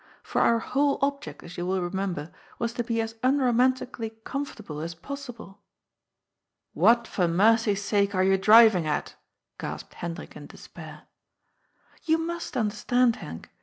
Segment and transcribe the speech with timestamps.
[0.23, 4.95] For our whole object, as you will remember, was to be as unromantically comfortable as
[4.95, 5.61] possible."
[6.73, 9.13] "What, for mercy's sake, are you driving at?"
[9.59, 11.03] gasped Hendrik in despair."
[12.07, 13.49] You must understand, Henk.